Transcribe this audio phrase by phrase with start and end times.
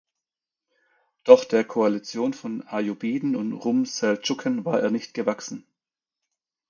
[1.25, 5.67] Doch der Koalition von Ayyubiden und Rum-Seldschuken war er nicht gewachsen.